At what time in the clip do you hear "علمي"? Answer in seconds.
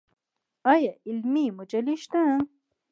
1.07-1.45